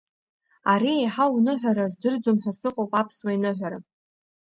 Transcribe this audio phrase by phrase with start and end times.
[0.71, 3.79] Ари еиҳау ныҳәара аздырӡом ҳәа сыҟоуп аԥсуа иныҳәара!